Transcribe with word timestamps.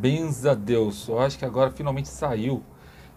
Parabéns 0.00 0.46
a 0.46 0.54
Deus. 0.54 1.06
Eu 1.08 1.20
acho 1.20 1.38
que 1.38 1.44
agora 1.44 1.70
finalmente 1.70 2.08
saiu. 2.08 2.62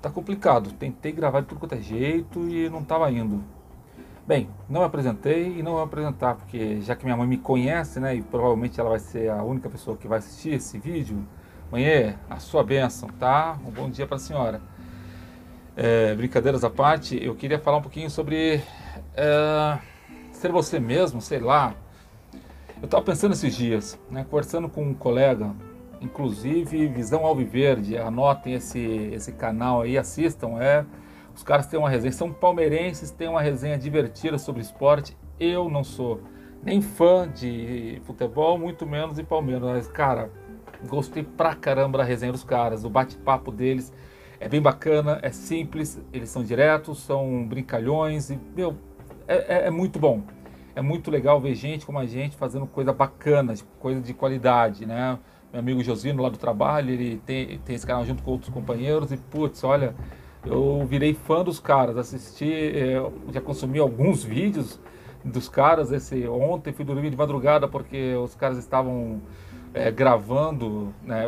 Tá 0.01 0.09
complicado. 0.09 0.73
Tentei 0.73 1.13
gravar 1.13 1.39
de 1.39 1.47
tudo 1.47 1.59
quanto 1.59 1.75
é 1.75 1.79
jeito 1.79 2.45
e 2.49 2.69
não 2.69 2.81
estava 2.81 3.09
indo. 3.09 3.41
Bem, 4.27 4.49
não 4.67 4.81
me 4.81 4.87
apresentei 4.87 5.59
e 5.59 5.63
não 5.63 5.71
vou 5.71 5.81
apresentar, 5.81 6.35
porque 6.35 6.81
já 6.81 6.93
que 6.93 7.05
minha 7.05 7.15
mãe 7.15 7.25
me 7.25 7.37
conhece, 7.37 8.01
né, 8.01 8.15
e 8.15 8.21
provavelmente 8.21 8.81
ela 8.81 8.89
vai 8.89 8.99
ser 8.99 9.31
a 9.31 9.41
única 9.43 9.69
pessoa 9.69 9.95
que 9.95 10.09
vai 10.09 10.19
assistir 10.19 10.55
esse 10.55 10.77
vídeo, 10.77 11.25
mãe, 11.71 12.17
a 12.29 12.37
sua 12.39 12.65
bênção, 12.65 13.07
tá? 13.17 13.57
Um 13.65 13.71
bom 13.71 13.89
dia 13.89 14.05
para 14.05 14.17
a 14.17 14.19
senhora. 14.19 14.61
É, 15.77 16.13
brincadeiras 16.15 16.65
à 16.65 16.69
parte, 16.69 17.17
eu 17.23 17.33
queria 17.33 17.59
falar 17.59 17.77
um 17.77 17.81
pouquinho 17.81 18.09
sobre 18.09 18.61
é, 19.15 19.79
ser 20.33 20.51
você 20.51 20.81
mesmo, 20.81 21.21
sei 21.21 21.39
lá. 21.39 21.73
Eu 22.81 22.85
estava 22.85 23.01
pensando 23.05 23.31
esses 23.31 23.55
dias, 23.55 23.97
né, 24.11 24.25
conversando 24.29 24.67
com 24.67 24.83
um 24.83 24.93
colega, 24.93 25.49
inclusive 26.03 26.87
Visão 26.87 27.25
Alviverde, 27.25 27.97
anotem 27.97 28.53
esse, 28.53 28.79
esse 29.13 29.31
canal 29.31 29.81
aí, 29.81 29.97
assistam, 29.97 30.59
é, 30.59 30.85
os 31.33 31.43
caras 31.43 31.67
têm 31.67 31.79
uma 31.79 31.89
resenha, 31.89 32.11
são 32.11 32.31
palmeirenses, 32.31 33.09
têm 33.09 33.27
uma 33.27 33.41
resenha 33.41 33.77
divertida 33.77 34.37
sobre 34.37 34.61
esporte, 34.61 35.17
eu 35.39 35.69
não 35.69 35.83
sou 35.83 36.21
nem 36.61 36.81
fã 36.81 37.27
de 37.27 38.01
futebol, 38.03 38.57
muito 38.57 38.85
menos 38.85 39.15
de 39.17 39.23
Palmeiras, 39.23 39.63
mas 39.63 39.87
cara, 39.87 40.31
gostei 40.87 41.23
pra 41.23 41.55
caramba 41.55 41.97
da 41.97 42.03
resenha 42.03 42.31
dos 42.31 42.43
caras, 42.43 42.83
o 42.85 42.89
bate-papo 42.89 43.51
deles, 43.51 43.93
é 44.39 44.47
bem 44.47 44.61
bacana, 44.61 45.19
é 45.21 45.31
simples, 45.31 46.01
eles 46.11 46.29
são 46.29 46.43
diretos, 46.43 46.99
são 46.99 47.45
brincalhões 47.47 48.29
e, 48.29 48.39
meu, 48.55 48.75
é, 49.27 49.35
é, 49.35 49.67
é 49.67 49.71
muito 49.71 49.97
bom. 49.97 50.21
É 50.75 50.81
muito 50.81 51.11
legal 51.11 51.39
ver 51.39 51.53
gente 51.53 51.85
como 51.85 51.99
a 51.99 52.05
gente 52.05 52.35
fazendo 52.35 52.65
coisa 52.65 52.91
bacana, 52.91 53.53
coisa 53.79 54.01
de 54.01 54.11
qualidade, 54.11 54.87
né? 54.87 55.19
Meu 55.53 55.59
amigo 55.59 55.83
Josino 55.83 56.23
lá 56.23 56.29
do 56.29 56.37
trabalho, 56.39 56.89
ele 56.89 57.21
tem, 57.27 57.59
tem 57.59 57.75
esse 57.75 57.85
canal 57.85 58.03
junto 58.03 58.23
com 58.23 58.31
outros 58.31 58.51
companheiros 58.51 59.11
e, 59.11 59.17
putz, 59.17 59.63
olha, 59.63 59.93
eu 60.43 60.83
virei 60.89 61.13
fã 61.13 61.43
dos 61.43 61.59
caras, 61.59 61.95
assisti, 61.95 62.51
é, 62.51 62.95
já 63.31 63.39
consumi 63.39 63.77
alguns 63.77 64.23
vídeos 64.23 64.79
dos 65.23 65.47
caras. 65.47 65.91
Esse 65.91 66.27
ontem 66.27 66.73
fui 66.73 66.83
dormir 66.83 67.11
de 67.11 67.15
madrugada 67.15 67.67
porque 67.67 68.15
os 68.15 68.33
caras 68.33 68.57
estavam 68.57 69.21
é, 69.75 69.91
gravando, 69.91 70.91
né? 71.03 71.23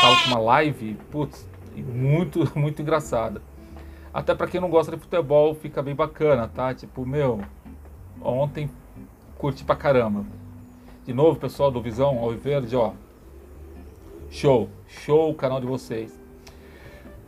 Com 0.00 0.30
uma 0.30 0.40
live, 0.40 0.98
putz, 1.08 1.48
muito, 1.76 2.50
muito 2.58 2.82
engraçada. 2.82 3.40
Até 4.12 4.34
para 4.34 4.48
quem 4.48 4.60
não 4.60 4.68
gosta 4.68 4.90
de 4.90 5.00
futebol, 5.00 5.54
fica 5.54 5.80
bem 5.80 5.94
bacana, 5.94 6.48
tá? 6.48 6.74
Tipo, 6.74 7.06
meu, 7.06 7.40
ontem 8.20 8.68
curti 9.38 9.62
pra 9.62 9.76
caramba. 9.76 10.26
De 11.06 11.14
novo, 11.14 11.38
pessoal 11.38 11.70
do 11.70 11.80
Visão 11.80 12.18
Alviverde, 12.18 12.74
ó. 12.74 12.94
Show, 14.30 14.68
show 14.86 15.30
o 15.30 15.34
canal 15.34 15.60
de 15.60 15.66
vocês. 15.66 16.18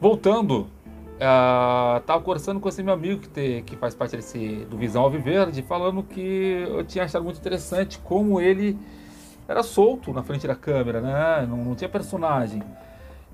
Voltando, 0.00 0.68
uh, 1.16 2.00
tava 2.06 2.20
conversando 2.22 2.60
com 2.60 2.68
esse 2.68 2.82
meu 2.82 2.94
amigo 2.94 3.20
que, 3.20 3.28
te, 3.28 3.62
que 3.66 3.76
faz 3.76 3.94
parte 3.94 4.16
desse, 4.16 4.66
do 4.70 4.76
Visão 4.76 5.02
Alviverde, 5.02 5.62
falando 5.62 6.02
que 6.04 6.64
eu 6.68 6.84
tinha 6.84 7.04
achado 7.04 7.24
muito 7.24 7.38
interessante 7.38 7.98
como 7.98 8.40
ele 8.40 8.78
era 9.48 9.62
solto 9.62 10.12
na 10.12 10.22
frente 10.22 10.46
da 10.46 10.54
câmera, 10.54 11.00
né? 11.00 11.46
Não, 11.48 11.56
não 11.56 11.74
tinha 11.74 11.88
personagem. 11.88 12.62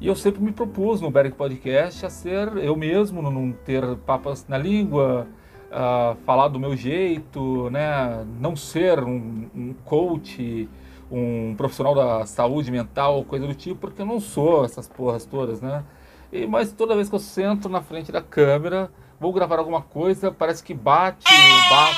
E 0.00 0.06
eu 0.06 0.16
sempre 0.16 0.40
me 0.40 0.52
propus 0.52 1.00
no 1.00 1.10
Berg 1.10 1.34
Podcast 1.34 2.06
a 2.06 2.10
ser 2.10 2.56
eu 2.56 2.74
mesmo, 2.74 3.20
não 3.20 3.52
ter 3.52 3.84
papas 3.98 4.46
na 4.48 4.56
língua, 4.56 5.26
uh, 5.68 6.16
falar 6.24 6.48
do 6.48 6.58
meu 6.58 6.76
jeito, 6.76 7.68
né? 7.70 8.24
não 8.40 8.56
ser 8.56 9.02
um, 9.02 9.48
um, 9.54 9.74
coach, 9.84 10.68
um 11.10 11.54
profissional 11.56 11.94
da 11.94 12.26
saúde 12.26 12.70
mental, 12.70 13.24
coisa 13.24 13.46
do 13.46 13.54
tipo, 13.54 13.76
porque 13.80 14.02
eu 14.02 14.06
não 14.06 14.20
sou 14.20 14.64
essas 14.64 14.88
porras 14.88 15.24
todas, 15.24 15.60
né? 15.60 15.84
E, 16.32 16.46
mas 16.46 16.72
toda 16.72 16.94
vez 16.94 17.08
que 17.08 17.14
eu 17.14 17.20
sento 17.20 17.68
na 17.68 17.80
frente 17.80 18.12
da 18.12 18.20
câmera, 18.20 18.90
vou 19.18 19.32
gravar 19.32 19.58
alguma 19.58 19.80
coisa, 19.80 20.30
parece 20.30 20.62
que 20.62 20.74
bate, 20.74 21.24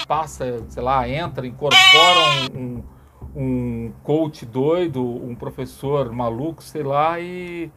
passa, 0.07 0.65
sei 0.69 0.83
lá, 0.83 1.09
entra, 1.09 1.47
incorpora 1.47 2.51
um, 2.55 2.83
um, 3.35 3.43
um 3.43 3.93
coach 4.03 4.47
doido, 4.47 5.05
um 5.05 5.35
professor 5.35 6.13
maluco, 6.13 6.63
sei 6.63 6.83
lá, 6.83 7.19
e 7.19 7.71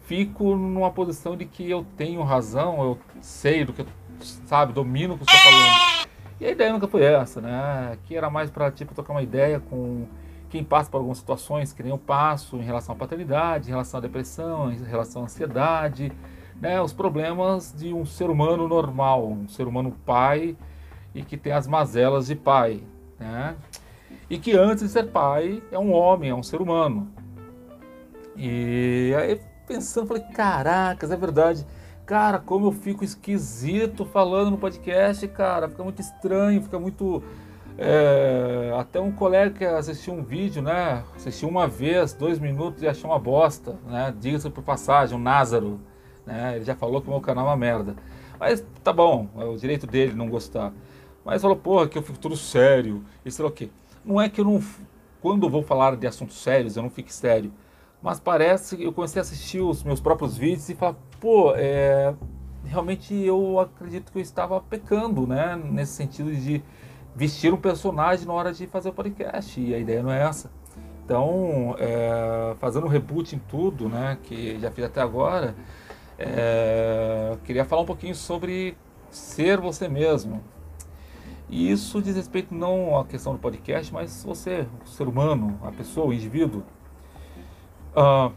fico 0.00 0.56
numa 0.56 0.90
posição 0.90 1.36
de 1.36 1.44
que 1.44 1.70
eu 1.70 1.86
tenho 1.96 2.22
razão, 2.22 2.82
eu 2.82 2.98
sei 3.20 3.64
do 3.64 3.72
que, 3.72 3.86
sabe, 4.18 4.72
domino 4.72 5.14
o 5.14 5.18
que 5.18 5.24
estou 5.24 5.38
falando. 5.38 6.08
E 6.40 6.46
a 6.46 6.50
ideia 6.50 6.72
nunca 6.72 6.88
foi 6.88 7.04
essa, 7.04 7.40
né? 7.40 7.90
Aqui 7.92 8.16
era 8.16 8.28
mais 8.28 8.50
para 8.50 8.70
tipo 8.70 8.94
trocar 8.94 9.12
uma 9.12 9.22
ideia 9.22 9.60
com 9.60 10.06
quem 10.50 10.64
passa 10.64 10.90
por 10.90 10.98
algumas 10.98 11.18
situações 11.18 11.72
que 11.72 11.82
nem 11.82 11.90
eu 11.90 11.98
passo 11.98 12.56
em 12.56 12.62
relação 12.62 12.94
à 12.94 12.98
paternidade, 12.98 13.68
em 13.68 13.70
relação 13.70 13.98
à 13.98 14.00
depressão, 14.00 14.72
em 14.72 14.82
relação 14.84 15.22
à 15.22 15.24
ansiedade, 15.24 16.12
né? 16.60 16.80
Os 16.80 16.92
problemas 16.92 17.72
de 17.76 17.94
um 17.94 18.04
ser 18.04 18.28
humano 18.28 18.68
normal, 18.68 19.28
um 19.28 19.48
ser 19.48 19.66
humano 19.66 19.96
pai 20.04 20.56
e 21.14 21.22
que 21.22 21.36
tem 21.36 21.52
as 21.52 21.66
mazelas 21.66 22.26
de 22.26 22.34
pai, 22.34 22.82
né? 23.18 23.56
E 24.28 24.38
que 24.38 24.56
antes 24.56 24.84
de 24.84 24.90
ser 24.90 25.10
pai 25.10 25.62
é 25.70 25.78
um 25.78 25.92
homem, 25.92 26.30
é 26.30 26.34
um 26.34 26.42
ser 26.42 26.60
humano. 26.60 27.08
E 28.36 29.14
aí 29.16 29.40
pensando, 29.66 30.08
falei, 30.08 30.24
caracas, 30.24 31.12
é 31.12 31.16
verdade. 31.16 31.64
Cara, 32.04 32.40
como 32.40 32.66
eu 32.66 32.72
fico 32.72 33.04
esquisito 33.04 34.04
falando 34.04 34.50
no 34.50 34.58
podcast, 34.58 35.26
cara, 35.28 35.68
fica 35.68 35.84
muito 35.84 36.00
estranho, 36.00 36.60
fica 36.60 36.76
muito. 36.76 37.22
É, 37.78 38.74
até 38.78 39.00
um 39.00 39.10
colega 39.10 39.78
assistiu 39.78 40.14
um 40.14 40.22
vídeo, 40.22 40.62
né? 40.62 41.02
Assistiu 41.14 41.48
uma 41.48 41.66
vez, 41.66 42.12
dois 42.12 42.38
minutos 42.38 42.82
e 42.82 42.88
achou 42.88 43.10
uma 43.10 43.18
bosta, 43.18 43.78
né? 43.86 44.14
Diga-se 44.18 44.50
por 44.50 44.62
passagem, 44.62 45.16
o 45.16 45.20
Názaro, 45.20 45.80
né? 46.26 46.56
Ele 46.56 46.64
já 46.64 46.74
falou 46.74 47.00
que 47.00 47.08
o 47.08 47.10
meu 47.10 47.20
canal 47.20 47.46
é 47.46 47.50
uma 47.50 47.56
merda. 47.56 47.96
Mas 48.38 48.64
tá 48.82 48.92
bom, 48.92 49.28
é 49.38 49.44
o 49.44 49.56
direito 49.56 49.86
dele 49.86 50.14
não 50.14 50.28
gostar. 50.28 50.72
Mas 51.24 51.42
falou, 51.42 51.56
porra, 51.56 51.88
que 51.88 51.98
eu 51.98 52.02
fico 52.02 52.18
tudo 52.18 52.36
sério, 52.36 53.04
isso 53.24 53.42
é 53.42 53.46
o 53.46 53.50
quê? 53.50 53.70
Não 54.04 54.20
é 54.20 54.28
que 54.28 54.40
eu 54.40 54.44
não. 54.44 54.62
Quando 55.20 55.46
eu 55.46 55.50
vou 55.50 55.62
falar 55.62 55.96
de 55.96 56.06
assuntos 56.06 56.42
sérios, 56.42 56.76
eu 56.76 56.82
não 56.82 56.90
fico 56.90 57.12
sério 57.12 57.52
mas 58.02 58.18
parece 58.18 58.76
que 58.76 58.84
eu 58.84 58.92
comecei 58.92 59.20
a 59.20 59.22
assistir 59.22 59.60
os 59.60 59.82
meus 59.82 60.00
próprios 60.00 60.36
vídeos 60.36 60.68
e 60.68 60.74
falar, 60.74 60.96
pô, 61.20 61.52
é, 61.54 62.14
realmente 62.64 63.14
eu 63.14 63.60
acredito 63.60 64.10
que 64.10 64.18
eu 64.18 64.22
estava 64.22 64.60
pecando, 64.60 65.26
né? 65.26 65.56
Nesse 65.56 65.92
sentido 65.92 66.34
de 66.34 66.62
vestir 67.20 67.52
um 67.52 67.58
personagem 67.58 68.26
na 68.26 68.32
hora 68.32 68.50
de 68.50 68.66
fazer 68.66 68.88
o 68.88 68.94
podcast, 68.94 69.60
e 69.60 69.74
a 69.74 69.78
ideia 69.78 70.02
não 70.02 70.10
é 70.10 70.22
essa. 70.22 70.50
Então, 71.04 71.76
é, 71.78 72.54
fazendo 72.58 72.86
um 72.86 72.88
reboot 72.88 73.36
em 73.36 73.38
tudo, 73.38 73.90
né, 73.90 74.16
que 74.22 74.58
já 74.58 74.70
fiz 74.70 74.86
até 74.86 75.02
agora, 75.02 75.54
é, 76.18 77.36
queria 77.44 77.66
falar 77.66 77.82
um 77.82 77.84
pouquinho 77.84 78.14
sobre 78.14 78.74
ser 79.10 79.60
você 79.60 79.86
mesmo. 79.86 80.42
E 81.50 81.70
isso 81.70 82.00
diz 82.00 82.16
respeito 82.16 82.54
não 82.54 82.98
à 82.98 83.04
questão 83.04 83.34
do 83.34 83.38
podcast, 83.38 83.92
mas 83.92 84.24
você, 84.24 84.66
o 84.82 84.88
ser 84.88 85.06
humano, 85.06 85.60
a 85.62 85.70
pessoa, 85.70 86.06
o 86.06 86.14
indivíduo. 86.14 86.62
Uh, 87.94 88.32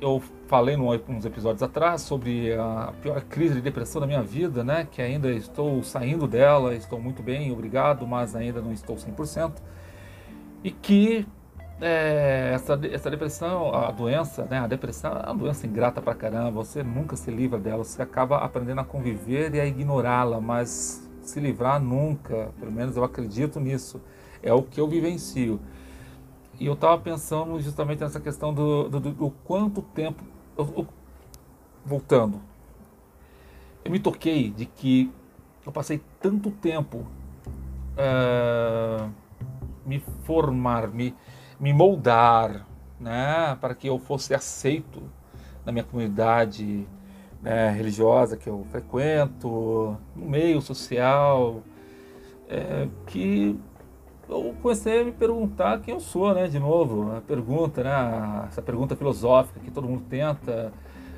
eu 0.00 0.22
falei 0.46 0.76
num, 0.76 0.88
uns 1.08 1.24
episódios 1.24 1.62
atrás 1.62 2.02
sobre 2.02 2.52
a 2.54 2.92
pior 3.00 3.20
crise 3.22 3.54
de 3.54 3.60
depressão 3.60 4.00
da 4.00 4.06
minha 4.06 4.22
vida, 4.22 4.62
né? 4.62 4.86
Que 4.90 5.00
ainda 5.00 5.30
estou 5.30 5.82
saindo 5.82 6.26
dela, 6.26 6.74
estou 6.74 7.00
muito 7.00 7.22
bem, 7.22 7.50
obrigado, 7.52 8.06
mas 8.06 8.36
ainda 8.36 8.60
não 8.60 8.72
estou 8.72 8.96
100%. 8.96 9.54
E 10.62 10.70
que 10.70 11.26
é, 11.80 12.52
essa, 12.54 12.78
essa 12.90 13.10
depressão, 13.10 13.74
a 13.74 13.90
doença, 13.90 14.44
né? 14.44 14.58
A 14.58 14.66
depressão 14.66 15.12
é 15.12 15.26
uma 15.26 15.36
doença 15.36 15.66
ingrata 15.66 16.00
pra 16.00 16.14
caramba, 16.14 16.50
você 16.50 16.82
nunca 16.82 17.16
se 17.16 17.30
livra 17.30 17.58
dela, 17.58 17.84
você 17.84 18.00
acaba 18.02 18.38
aprendendo 18.38 18.80
a 18.80 18.84
conviver 18.84 19.54
e 19.54 19.60
a 19.60 19.66
ignorá-la, 19.66 20.40
mas 20.40 21.06
se 21.22 21.40
livrar 21.40 21.80
nunca, 21.80 22.50
pelo 22.58 22.72
menos 22.72 22.96
eu 22.96 23.04
acredito 23.04 23.58
nisso, 23.58 24.00
é 24.42 24.52
o 24.52 24.62
que 24.62 24.80
eu 24.80 24.88
vivencio. 24.88 25.60
E 26.58 26.66
eu 26.66 26.72
estava 26.72 26.98
pensando 26.98 27.60
justamente 27.60 28.00
nessa 28.00 28.20
questão 28.20 28.52
do, 28.52 28.88
do, 28.88 29.00
do 29.00 29.30
quanto 29.44 29.82
tempo. 29.82 30.22
Eu, 30.56 30.72
eu, 30.76 30.88
voltando, 31.84 32.40
eu 33.84 33.90
me 33.92 34.00
toquei 34.00 34.50
de 34.50 34.66
que 34.66 35.12
eu 35.64 35.70
passei 35.70 36.00
tanto 36.20 36.50
tempo 36.50 37.06
uh, 37.96 39.10
me 39.84 40.00
formar, 40.24 40.88
me, 40.88 41.14
me 41.60 41.72
moldar, 41.72 42.66
né, 42.98 43.56
para 43.60 43.74
que 43.74 43.88
eu 43.88 43.98
fosse 43.98 44.34
aceito 44.34 45.02
na 45.64 45.70
minha 45.70 45.84
comunidade 45.84 46.86
né, 47.42 47.70
religiosa 47.70 48.36
que 48.36 48.48
eu 48.48 48.66
frequento, 48.70 49.96
no 50.14 50.26
meio 50.26 50.60
social, 50.60 51.62
é, 52.48 52.88
que 53.06 53.58
eu 54.28 54.54
comecei 54.60 55.00
a 55.00 55.04
me 55.04 55.12
perguntar 55.12 55.80
quem 55.80 55.94
eu 55.94 56.00
sou, 56.00 56.34
né? 56.34 56.48
De 56.48 56.58
novo, 56.58 57.16
a 57.16 57.20
pergunta, 57.20 57.82
né? 57.82 58.46
Essa 58.48 58.60
pergunta 58.60 58.96
filosófica 58.96 59.60
que 59.60 59.70
todo 59.70 59.88
mundo 59.88 60.04
tenta 60.08 60.72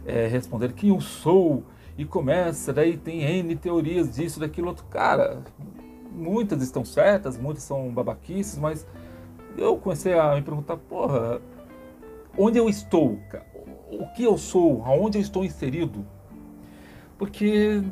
é, 0.06 0.26
responder 0.26 0.72
quem 0.72 0.90
eu 0.90 1.00
sou 1.00 1.62
e 1.96 2.04
começa, 2.04 2.72
daí 2.72 2.96
tem 2.96 3.22
N 3.22 3.56
teorias 3.56 4.14
disso, 4.14 4.38
daquilo, 4.40 4.68
outro. 4.68 4.84
Cara, 4.86 5.42
muitas 6.12 6.62
estão 6.62 6.84
certas, 6.84 7.36
muitas 7.36 7.62
são 7.62 7.90
babaquices, 7.90 8.58
mas 8.58 8.86
eu 9.56 9.76
comecei 9.76 10.16
a 10.16 10.34
me 10.34 10.42
perguntar, 10.42 10.76
porra, 10.76 11.40
onde 12.36 12.58
eu 12.58 12.68
estou? 12.68 13.18
o 13.90 14.06
que 14.08 14.22
eu 14.22 14.36
sou, 14.36 14.82
aonde 14.84 15.18
eu 15.18 15.22
estou 15.22 15.44
inserido. 15.44 16.04
Porque 17.16 17.82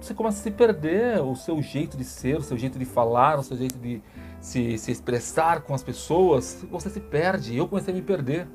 você 0.00 0.14
começa 0.14 0.38
a 0.38 0.42
se 0.42 0.50
perder 0.50 1.20
o 1.20 1.36
seu 1.36 1.60
jeito 1.60 1.96
de 1.96 2.04
ser, 2.04 2.36
o 2.36 2.42
seu 2.42 2.56
jeito 2.56 2.78
de 2.78 2.84
falar, 2.84 3.38
o 3.38 3.42
seu 3.42 3.56
jeito 3.56 3.78
de 3.78 4.02
se, 4.40 4.78
se 4.78 4.90
expressar 4.90 5.62
com 5.62 5.74
as 5.74 5.82
pessoas, 5.82 6.64
você 6.70 6.88
se 6.88 7.00
perde. 7.00 7.56
Eu 7.56 7.68
comecei 7.68 7.92
a 7.92 7.96
me 7.96 8.02
perder. 8.02 8.48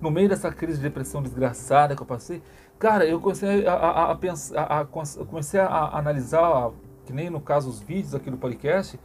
No 0.00 0.10
meio 0.10 0.28
dessa 0.28 0.50
crise 0.52 0.78
de 0.78 0.84
depressão 0.84 1.20
desgraçada 1.22 1.96
que 1.96 2.00
eu 2.00 2.06
passei, 2.06 2.40
cara, 2.78 3.04
eu 3.04 3.20
comecei 3.20 3.66
a, 3.66 3.74
a, 3.74 4.12
a 4.12 4.14
pensar, 4.14 4.62
a, 4.62 4.84
comecei 4.84 5.58
a, 5.58 5.98
analisar, 5.98 6.70
que 7.04 7.12
nem 7.12 7.28
no 7.28 7.40
caso 7.40 7.68
os 7.68 7.80
vídeos 7.80 8.14
aqui 8.14 8.30
do 8.30 8.36
podcast, 8.36 8.98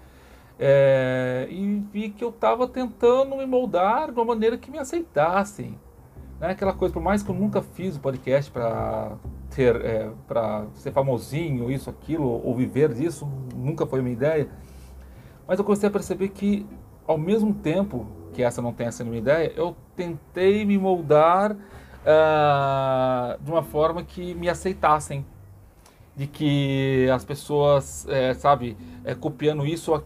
é, 0.60 1.48
e 1.50 1.84
vi 1.92 2.12
que 2.12 2.24
eu 2.24 2.30
estava 2.30 2.68
tentando 2.68 3.36
me 3.36 3.46
moldar 3.46 4.12
de 4.12 4.20
uma 4.20 4.26
maneira 4.26 4.56
que 4.56 4.70
me 4.70 4.78
aceitassem. 4.78 5.80
Né? 6.40 6.52
Aquela 6.52 6.74
coisa, 6.74 6.94
por 6.94 7.02
mais 7.02 7.24
que 7.24 7.32
eu 7.32 7.36
nunca 7.36 7.64
fiz 7.64 7.96
o 7.98 8.00
podcast 8.00 8.52
para 8.52 9.18
ter, 9.56 9.76
é, 9.86 10.10
para 10.28 10.66
ser 10.74 10.92
famosinho, 10.92 11.72
isso, 11.72 11.90
aquilo, 11.90 12.28
ou 12.28 12.56
viver 12.56 12.94
disso, 12.94 13.30
nunca 13.56 13.86
foi 13.86 14.02
minha 14.02 14.14
ideia. 14.14 14.50
Mas 15.48 15.60
eu 15.60 15.66
comecei 15.66 15.88
a 15.88 15.92
perceber 15.92 16.30
que, 16.30 16.66
ao 17.06 17.18
mesmo 17.18 17.54
tempo 17.54 18.08
que 18.34 18.42
essa 18.42 18.62
não 18.62 18.74
tenha 18.74 18.92
sido 18.92 19.08
minha 19.08 19.20
ideia, 19.20 19.54
eu 19.56 19.76
tentei 19.96 20.66
me 20.66 20.78
moldar 20.78 21.52
uh, 21.52 23.44
de 23.44 23.52
uma 23.52 23.64
forma 23.64 24.04
que 24.04 24.34
me 24.34 24.50
aceitassem. 24.50 25.26
De 26.16 26.28
que 26.28 27.10
as 27.12 27.26
pessoas, 27.26 28.08
é, 28.08 28.36
sabe, 28.36 28.78
é, 29.04 29.16
copiando 29.16 29.66
isso 29.66 30.00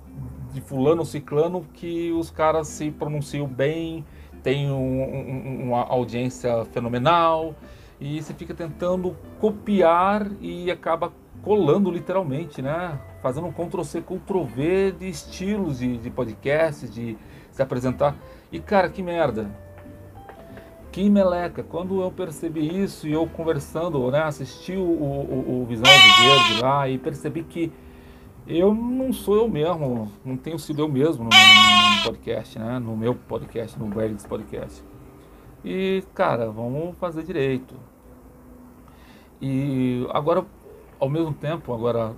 de 0.53 0.61
fulano, 0.61 1.05
ciclano, 1.05 1.65
que 1.73 2.13
os 2.13 2.31
caras 2.31 2.69
se 2.69 2.91
pronunciam 2.91 3.45
bem, 3.45 4.05
tem 4.41 4.71
um, 4.71 5.03
um, 5.03 5.63
uma 5.65 5.83
audiência 5.83 6.63
fenomenal, 6.71 7.53
e 7.99 8.21
você 8.21 8.33
fica 8.33 8.53
tentando 8.53 9.15
copiar 9.39 10.27
e 10.39 10.69
acaba 10.69 11.11
colando 11.41 11.89
literalmente, 11.89 12.61
né? 12.61 12.99
Fazendo 13.21 13.47
um 13.47 13.51
Ctrl-C, 13.51 14.01
Ctrl-V 14.01 14.91
de 14.99 15.09
estilos 15.09 15.79
de, 15.79 15.97
de 15.97 16.09
podcast, 16.09 16.87
de 16.87 17.17
se 17.51 17.61
apresentar. 17.61 18.15
E 18.51 18.59
cara, 18.59 18.89
que 18.89 19.01
merda. 19.01 19.49
Que 20.91 21.09
meleca. 21.09 21.63
Quando 21.63 22.01
eu 22.01 22.11
percebi 22.11 22.83
isso 22.83 23.07
e 23.07 23.13
eu 23.13 23.27
conversando, 23.27 24.11
né? 24.11 24.23
Assisti 24.23 24.73
o, 24.73 24.81
o, 24.81 25.61
o 25.61 25.65
Visão 25.65 25.85
de 25.85 26.23
Verde 26.23 26.61
lá 26.61 26.87
e 26.89 26.97
percebi 26.97 27.43
que 27.43 27.71
eu 28.47 28.73
não 28.73 29.11
sou 29.11 29.35
eu 29.35 29.47
mesmo, 29.49 30.11
não 30.23 30.37
tenho 30.37 30.57
sido 30.57 30.81
eu 30.81 30.87
mesmo 30.87 31.25
no, 31.25 31.29
no, 31.29 31.97
no 31.97 32.03
podcast, 32.03 32.57
né? 32.57 32.79
No 32.79 32.95
meu 32.95 33.13
podcast, 33.13 33.77
no 33.77 33.89
Verdes 33.89 34.25
Podcast. 34.25 34.83
E, 35.63 36.03
cara, 36.13 36.49
vamos 36.49 36.97
fazer 36.97 37.23
direito. 37.23 37.75
E 39.41 40.07
agora, 40.11 40.45
ao 40.99 41.09
mesmo 41.09 41.33
tempo, 41.33 41.73
agora 41.73 42.15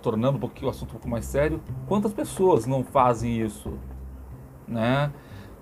tornando 0.00 0.36
um 0.36 0.40
pouquinho 0.40 0.68
o 0.68 0.70
assunto 0.70 0.90
um 0.90 0.92
pouco 0.92 1.08
mais 1.08 1.24
sério, 1.24 1.60
quantas 1.88 2.12
pessoas 2.12 2.64
não 2.64 2.84
fazem 2.84 3.40
isso, 3.40 3.76
né? 4.68 5.12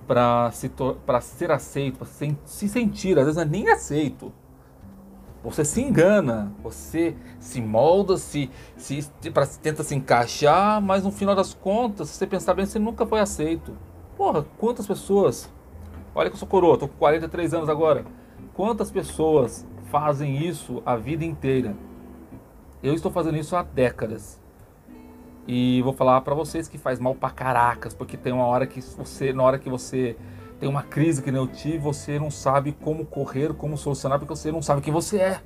Para 0.06 0.50
se 0.50 0.70
para 1.06 1.20
ser 1.20 1.50
aceito, 1.50 1.98
para 1.98 2.06
se, 2.06 2.36
se 2.44 2.68
sentir, 2.68 3.18
às 3.18 3.24
vezes 3.24 3.36
não 3.36 3.42
é 3.42 3.46
nem 3.46 3.70
aceito. 3.70 4.32
Você 5.42 5.64
se 5.64 5.82
engana, 5.82 6.52
você 6.62 7.16
se 7.40 7.60
molda, 7.60 8.16
se, 8.16 8.48
se 8.76 9.02
pra, 9.32 9.44
tenta 9.44 9.82
se 9.82 9.94
encaixar, 9.94 10.80
mas 10.80 11.02
no 11.02 11.10
final 11.10 11.34
das 11.34 11.52
contas, 11.52 12.10
se 12.10 12.16
você 12.16 12.26
pensar 12.28 12.54
bem, 12.54 12.64
você 12.64 12.78
nunca 12.78 13.04
foi 13.04 13.18
aceito. 13.18 13.76
Porra, 14.16 14.44
quantas 14.58 14.86
pessoas 14.86 15.50
Olha 16.14 16.28
que 16.28 16.34
eu 16.34 16.38
sou 16.38 16.48
coroa, 16.48 16.76
tô 16.76 16.86
com 16.86 16.96
43 16.98 17.54
anos 17.54 17.68
agora. 17.70 18.04
Quantas 18.52 18.90
pessoas 18.90 19.66
fazem 19.90 20.46
isso 20.46 20.82
a 20.84 20.94
vida 20.94 21.24
inteira? 21.24 21.74
Eu 22.82 22.92
estou 22.92 23.10
fazendo 23.10 23.38
isso 23.38 23.56
há 23.56 23.62
décadas. 23.62 24.38
E 25.48 25.80
vou 25.82 25.94
falar 25.94 26.20
para 26.20 26.34
vocês 26.34 26.68
que 26.68 26.76
faz 26.76 27.00
mal 27.00 27.14
pra 27.14 27.30
caracas, 27.30 27.94
porque 27.94 28.18
tem 28.18 28.30
uma 28.30 28.44
hora 28.44 28.66
que 28.66 28.80
você, 28.80 29.32
na 29.32 29.42
hora 29.42 29.58
que 29.58 29.70
você 29.70 30.14
tem 30.60 30.68
uma 30.68 30.82
crise 30.82 31.22
que 31.22 31.32
nem 31.32 31.40
eu 31.40 31.48
tive, 31.48 31.78
você 31.78 32.18
não 32.18 32.30
sabe 32.30 32.72
como 32.72 33.06
correr, 33.06 33.54
como 33.54 33.78
solucionar, 33.78 34.18
porque 34.18 34.36
você 34.36 34.52
não 34.52 34.60
sabe 34.60 34.82
quem 34.82 34.92
você 34.92 35.18
é. 35.18 35.40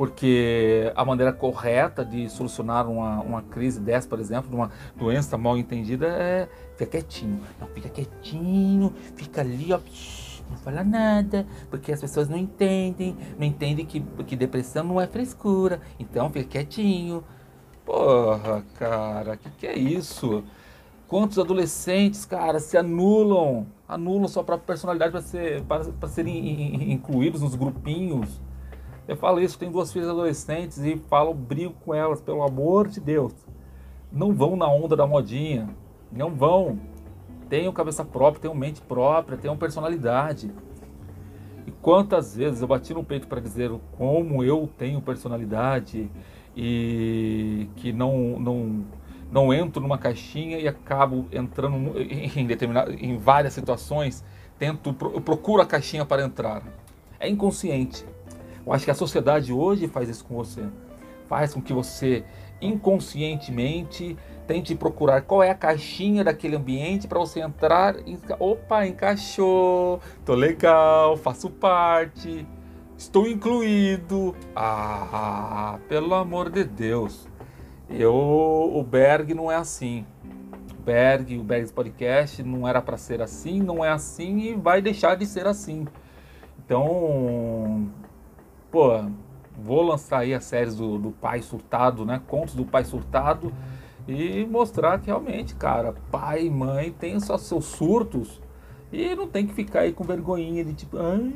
Porque 0.00 0.90
a 0.96 1.04
maneira 1.04 1.30
correta 1.30 2.02
de 2.02 2.26
solucionar 2.30 2.88
uma, 2.88 3.20
uma 3.20 3.42
crise 3.42 3.78
dessa, 3.78 4.08
por 4.08 4.18
exemplo, 4.18 4.48
de 4.48 4.56
uma 4.56 4.70
doença 4.96 5.36
mal 5.36 5.58
entendida, 5.58 6.06
é 6.06 6.48
ficar 6.74 6.92
quietinho. 6.92 7.38
Não, 7.60 7.66
fica 7.68 7.90
quietinho, 7.90 8.94
fica 9.14 9.42
ali, 9.42 9.70
ó, 9.74 9.78
não 10.48 10.56
fala 10.56 10.82
nada, 10.82 11.46
porque 11.68 11.92
as 11.92 12.00
pessoas 12.00 12.30
não 12.30 12.38
entendem, 12.38 13.14
não 13.38 13.46
entendem 13.46 13.84
que, 13.84 14.00
que 14.26 14.34
depressão 14.36 14.84
não 14.84 14.98
é 14.98 15.06
frescura. 15.06 15.82
Então 15.98 16.30
fica 16.30 16.48
quietinho. 16.48 17.22
Porra, 17.84 18.64
cara, 18.78 19.36
que 19.36 19.50
que 19.50 19.66
é 19.66 19.78
isso? 19.78 20.42
Quantos 21.06 21.38
adolescentes, 21.38 22.24
cara, 22.24 22.58
se 22.58 22.78
anulam, 22.78 23.66
anulam 23.86 24.28
sua 24.28 24.44
própria 24.44 24.68
personalidade 24.68 25.12
para 25.12 25.20
ser, 25.20 25.62
serem 26.08 26.90
incluídos 26.90 27.42
nos 27.42 27.54
grupinhos 27.54 28.40
eu 29.10 29.16
falo 29.16 29.40
isso, 29.40 29.58
tenho 29.58 29.72
duas 29.72 29.92
filhas 29.92 30.08
adolescentes 30.08 30.78
e 30.78 30.96
falo, 31.08 31.34
brigo 31.34 31.74
com 31.84 31.92
elas, 31.92 32.20
pelo 32.20 32.44
amor 32.44 32.86
de 32.86 33.00
Deus. 33.00 33.34
Não 34.12 34.32
vão 34.32 34.54
na 34.54 34.70
onda 34.70 34.94
da 34.94 35.04
modinha. 35.04 35.68
Não 36.12 36.30
vão. 36.30 36.78
Tenham 37.48 37.72
cabeça 37.72 38.04
própria, 38.04 38.42
tenham 38.42 38.54
mente 38.54 38.80
própria, 38.80 39.36
tenham 39.36 39.56
personalidade. 39.56 40.52
E 41.66 41.72
quantas 41.72 42.36
vezes 42.36 42.62
eu 42.62 42.68
bati 42.68 42.94
no 42.94 43.02
peito 43.02 43.26
para 43.26 43.40
dizer 43.40 43.72
como 43.98 44.44
eu 44.44 44.70
tenho 44.78 45.00
personalidade 45.00 46.08
e 46.56 47.68
que 47.74 47.92
não, 47.92 48.38
não, 48.38 48.84
não 49.28 49.52
entro 49.52 49.82
numa 49.82 49.98
caixinha 49.98 50.56
e 50.56 50.68
acabo 50.68 51.26
entrando 51.32 52.00
em, 52.00 52.46
determinado, 52.46 52.92
em 52.92 53.18
várias 53.18 53.54
situações, 53.54 54.24
tento, 54.56 54.94
eu 55.12 55.20
procuro 55.20 55.60
a 55.60 55.66
caixinha 55.66 56.06
para 56.06 56.22
entrar. 56.22 56.62
É 57.18 57.28
inconsciente. 57.28 58.06
Eu 58.70 58.74
acho 58.74 58.84
que 58.84 58.90
a 58.92 58.94
sociedade 58.94 59.52
hoje 59.52 59.88
faz 59.88 60.08
isso 60.08 60.24
com 60.24 60.36
você. 60.36 60.64
Faz 61.26 61.52
com 61.52 61.60
que 61.60 61.72
você 61.72 62.22
inconscientemente 62.60 64.16
tente 64.46 64.76
procurar 64.76 65.22
qual 65.22 65.42
é 65.42 65.50
a 65.50 65.56
caixinha 65.56 66.22
daquele 66.22 66.54
ambiente 66.54 67.08
para 67.08 67.18
você 67.18 67.40
entrar 67.40 67.96
e 68.06 68.16
opa, 68.38 68.86
encaixou, 68.86 69.98
tô 70.24 70.34
legal, 70.34 71.16
faço 71.16 71.50
parte, 71.50 72.46
estou 72.96 73.26
incluído. 73.26 74.36
Ah, 74.54 75.80
pelo 75.88 76.14
amor 76.14 76.48
de 76.48 76.62
Deus. 76.62 77.28
Eu, 77.88 78.14
o 78.14 78.84
Berg 78.84 79.34
não 79.34 79.50
é 79.50 79.56
assim. 79.56 80.06
O 80.78 80.82
Berg, 80.82 81.36
o 81.36 81.42
Berg's 81.42 81.72
Podcast 81.72 82.40
não 82.44 82.68
era 82.68 82.80
para 82.80 82.96
ser 82.96 83.20
assim, 83.20 83.60
não 83.60 83.84
é 83.84 83.88
assim 83.88 84.38
e 84.38 84.54
vai 84.54 84.80
deixar 84.80 85.16
de 85.16 85.26
ser 85.26 85.48
assim. 85.48 85.88
Então, 86.64 87.90
pô, 88.70 89.04
vou 89.56 89.82
lançar 89.82 90.20
aí 90.20 90.32
as 90.32 90.44
séries 90.44 90.76
do, 90.76 90.98
do 90.98 91.10
pai 91.10 91.42
surtado, 91.42 92.04
né? 92.04 92.20
Contos 92.26 92.54
do 92.54 92.64
pai 92.64 92.84
surtado 92.84 93.52
e 94.08 94.44
mostrar 94.46 94.98
que 94.98 95.06
realmente, 95.06 95.54
cara, 95.54 95.94
pai 96.10 96.46
e 96.46 96.50
mãe 96.50 96.92
têm 96.92 97.20
só 97.20 97.36
seus 97.36 97.66
surtos 97.66 98.40
e 98.92 99.14
não 99.14 99.28
tem 99.28 99.46
que 99.46 99.54
ficar 99.54 99.80
aí 99.80 99.92
com 99.92 100.02
vergonhinha 100.02 100.64
de 100.64 100.72
tipo, 100.72 100.96
ai, 100.98 101.32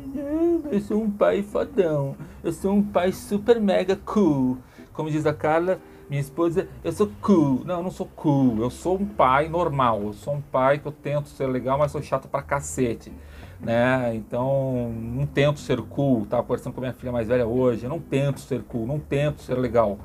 eu 0.71 0.81
sou 0.81 1.03
um 1.03 1.11
pai 1.11 1.43
fodão, 1.43 2.17
eu 2.43 2.53
sou 2.53 2.73
um 2.73 2.83
pai 2.83 3.13
super 3.13 3.61
mega 3.61 3.97
cool. 4.05 4.59
Como 4.93 5.11
diz 5.11 5.27
a 5.27 5.35
Carla, 5.35 5.81
minha 6.09 6.21
esposa, 6.21 6.69
eu 6.83 6.93
sou 6.93 7.11
cool. 7.21 7.63
Não, 7.65 7.79
eu 7.79 7.83
não 7.83 7.91
sou 7.91 8.09
cool, 8.15 8.59
eu 8.59 8.71
sou 8.71 8.97
um 8.97 9.07
pai 9.07 9.49
normal, 9.49 10.03
eu 10.03 10.13
sou 10.13 10.35
um 10.35 10.41
pai 10.41 10.79
que 10.79 10.87
eu 10.87 10.93
tento 10.93 11.29
ser 11.29 11.47
legal, 11.47 11.79
mas 11.79 11.93
sou 11.93 12.03
chato 12.03 12.29
pra 12.29 12.43
cacete 12.43 13.13
né? 13.61 14.15
Então, 14.15 14.93
não 14.93 15.27
tento 15.27 15.61
ser 15.61 15.81
cool, 15.83 16.27
tá 16.27 16.43
conversando 16.43 16.73
com 16.73 16.81
minha 16.81 16.93
filha 16.93 17.13
mais 17.13 17.29
velha 17.29 17.47
hoje, 17.47 17.85
eu 17.85 17.91
não 17.91 18.01
tento 18.01 18.41
ser 18.41 18.63
cool, 18.63 18.87
não 18.87 18.99
tento 18.99 19.43
ser 19.43 19.55
legal. 19.55 19.99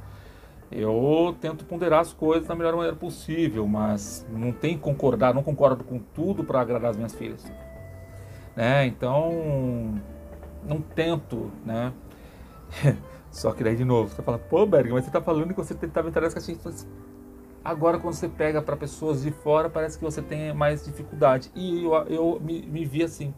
Eu 0.72 1.36
tento 1.42 1.66
ponderar 1.66 2.02
as 2.02 2.14
coisas 2.14 2.48
da 2.48 2.56
melhor 2.56 2.76
maneira 2.76 2.96
possível, 2.96 3.68
mas 3.68 4.26
não 4.32 4.52
tem 4.52 4.76
que 4.76 4.84
concordar, 4.84 5.34
não 5.34 5.42
concordo 5.42 5.84
com 5.84 5.98
tudo 5.98 6.44
para 6.44 6.62
agradar 6.62 6.92
as 6.92 6.98
minhas 6.98 7.16
filhas. 7.16 7.44
Né? 8.56 8.86
Então, 8.86 10.00
não 10.64 10.80
tento, 10.80 11.52
né? 11.66 11.92
Só 13.32 13.52
que 13.52 13.64
daí 13.64 13.76
de 13.76 13.86
novo, 13.86 14.10
você 14.10 14.22
fala, 14.22 14.38
pô, 14.38 14.66
Berg, 14.66 14.92
mas 14.92 15.06
você 15.06 15.12
tá 15.12 15.22
falando 15.22 15.50
que 15.50 15.58
você 15.58 15.74
tentava 15.74 16.08
entrar 16.08 16.22
nessa 16.22 16.36
caixinha. 16.36 16.58
Agora, 17.64 18.00
quando 18.00 18.14
você 18.14 18.28
pega 18.28 18.62
para 18.62 18.76
pessoas 18.76 19.22
de 19.22 19.32
fora, 19.32 19.70
parece 19.70 19.98
que 19.98 20.04
você 20.04 20.22
tem 20.22 20.54
mais 20.54 20.86
dificuldade. 20.86 21.52
E 21.54 21.84
eu, 21.84 21.94
eu 22.08 22.40
me, 22.42 22.62
me 22.62 22.86
vi 22.86 23.04
assim 23.04 23.34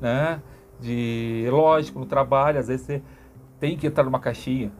né? 0.00 0.40
De 0.80 1.46
lógico, 1.50 1.98
no 1.98 2.06
trabalho, 2.06 2.58
às 2.58 2.68
vezes 2.68 2.86
você 2.86 3.02
tem 3.58 3.76
que 3.76 3.86
entrar 3.86 4.04
numa 4.04 4.20
caixinha. 4.20 4.70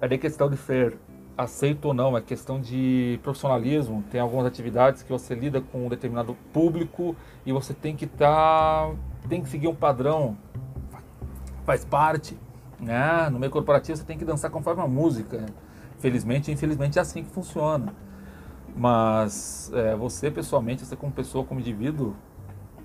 É 0.00 0.16
questão 0.16 0.48
de 0.48 0.56
ser 0.56 0.96
aceito 1.36 1.86
ou 1.86 1.94
não, 1.94 2.16
é 2.16 2.20
questão 2.20 2.60
de 2.60 3.18
profissionalismo. 3.22 4.04
Tem 4.10 4.20
algumas 4.20 4.46
atividades 4.46 5.02
que 5.02 5.10
você 5.10 5.34
lida 5.34 5.60
com 5.60 5.86
um 5.86 5.88
determinado 5.88 6.36
público 6.52 7.16
e 7.44 7.52
você 7.52 7.74
tem 7.74 7.96
que 7.96 8.04
estar 8.04 8.88
tá 8.88 8.94
tem 9.28 9.42
que 9.42 9.48
seguir 9.48 9.68
um 9.68 9.74
padrão, 9.74 10.36
faz 11.64 11.84
parte. 11.84 12.36
Né? 12.78 13.28
No 13.30 13.38
meio 13.38 13.52
corporativo 13.52 13.98
você 13.98 14.04
tem 14.04 14.16
que 14.16 14.24
dançar 14.24 14.50
conforme 14.50 14.82
a 14.82 14.86
música. 14.86 15.44
Felizmente, 16.00 16.50
infelizmente 16.50 16.98
é 16.98 17.02
assim 17.02 17.22
que 17.22 17.30
funciona. 17.30 17.94
Mas 18.74 19.70
é, 19.74 19.94
você 19.94 20.30
pessoalmente, 20.30 20.84
você 20.84 20.96
como 20.96 21.12
pessoa, 21.12 21.44
como 21.44 21.60
indivíduo, 21.60 22.16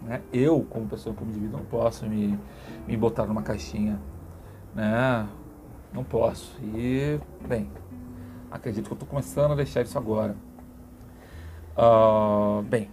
né? 0.04 0.22
eu 0.34 0.66
como 0.70 0.86
pessoa, 0.86 1.16
como 1.16 1.32
indivíduo, 1.32 1.60
não 1.60 1.66
posso 1.66 2.06
me, 2.06 2.38
me 2.86 2.98
botar 2.98 3.26
numa 3.26 3.42
caixinha. 3.42 4.00
Né? 4.74 5.28
Não 5.94 6.04
posso. 6.04 6.60
E, 6.62 7.18
bem, 7.48 7.72
acredito 8.52 8.88
que 8.88 8.92
eu 8.92 8.96
estou 8.96 9.08
começando 9.08 9.54
a 9.54 9.56
deixar 9.56 9.82
isso 9.82 9.98
agora. 9.98 10.36
Uh, 11.78 12.62
bem, 12.64 12.90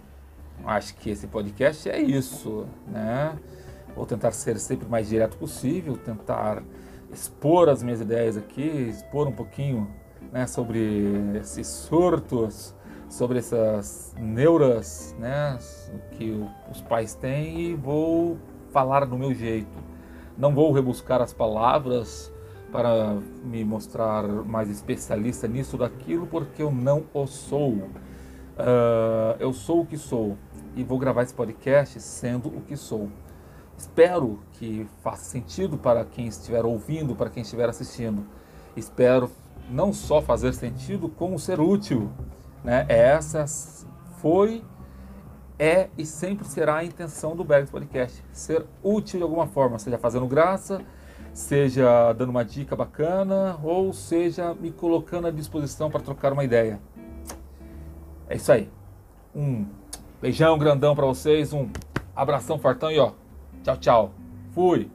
acho 0.65 0.95
que 0.95 1.09
esse 1.09 1.27
podcast 1.27 1.89
é 1.89 2.01
isso, 2.01 2.65
né? 2.87 3.37
Vou 3.93 4.05
tentar 4.05 4.31
ser 4.31 4.57
sempre 4.57 4.87
mais 4.87 5.09
direto 5.09 5.37
possível, 5.37 5.97
tentar 5.97 6.63
expor 7.11 7.67
as 7.67 7.83
minhas 7.83 8.01
ideias 8.01 8.37
aqui, 8.37 8.61
expor 8.61 9.27
um 9.27 9.31
pouquinho 9.31 9.87
né, 10.31 10.47
sobre 10.47 11.37
esses 11.39 11.67
surtos, 11.67 12.75
sobre 13.09 13.39
essas 13.39 14.15
neuras 14.17 15.15
né, 15.19 15.57
que 16.11 16.43
os 16.71 16.81
pais 16.81 17.13
têm 17.13 17.59
e 17.59 17.75
vou 17.75 18.37
falar 18.71 19.05
do 19.05 19.17
meu 19.17 19.33
jeito. 19.33 19.83
Não 20.37 20.53
vou 20.53 20.71
rebuscar 20.71 21.21
as 21.21 21.31
palavras 21.31 22.33
para 22.71 23.15
me 23.43 23.63
mostrar 23.63 24.23
mais 24.27 24.67
especialista 24.67 25.47
nisso 25.47 25.77
daquilo, 25.77 26.25
porque 26.25 26.63
eu 26.63 26.71
não 26.71 27.05
o 27.13 27.27
sou. 27.27 27.73
Uh, 27.73 29.35
eu 29.39 29.53
sou 29.53 29.81
o 29.81 29.85
que 29.85 29.97
sou 29.97 30.35
e 30.75 30.83
vou 30.83 30.97
gravar 30.97 31.21
esse 31.21 31.33
podcast 31.33 31.99
sendo 32.01 32.49
o 32.49 32.61
que 32.61 32.75
sou. 32.75 33.09
Espero 33.77 34.39
que 34.53 34.87
faça 35.03 35.23
sentido 35.25 35.77
para 35.77 36.03
quem 36.03 36.27
estiver 36.27 36.65
ouvindo, 36.65 37.15
para 37.15 37.29
quem 37.29 37.43
estiver 37.43 37.69
assistindo. 37.69 38.25
Espero 38.75 39.29
não 39.69 39.93
só 39.93 40.21
fazer 40.21 40.53
sentido, 40.53 41.09
como 41.09 41.39
ser 41.39 41.59
útil. 41.59 42.09
Né? 42.63 42.85
Essa 42.87 43.45
foi, 44.17 44.63
é 45.59 45.89
e 45.97 46.05
sempre 46.05 46.45
será 46.45 46.77
a 46.77 46.83
intenção 46.83 47.35
do 47.35 47.43
Bergs 47.43 47.71
Podcast. 47.71 48.23
Ser 48.31 48.65
útil 48.81 49.19
de 49.19 49.23
alguma 49.23 49.47
forma, 49.47 49.77
seja 49.79 49.97
fazendo 49.97 50.27
graça, 50.27 50.81
seja 51.33 52.13
dando 52.13 52.29
uma 52.29 52.45
dica 52.45 52.75
bacana, 52.75 53.57
ou 53.63 53.91
seja 53.91 54.53
me 54.53 54.71
colocando 54.71 55.27
à 55.27 55.31
disposição 55.31 55.89
para 55.89 55.99
trocar 55.99 56.31
uma 56.31 56.43
ideia. 56.43 56.79
É 58.29 58.35
isso 58.35 58.51
aí. 58.51 58.69
Um 59.35 59.65
beijão 60.21 60.57
grandão 60.57 60.95
para 60.95 61.05
vocês, 61.05 61.51
um 61.53 61.69
abração 62.15 62.57
fartão 62.57 62.91
e 62.91 62.99
ó, 62.99 63.11
tchau, 63.63 63.77
tchau. 63.77 64.11
Fui. 64.53 64.89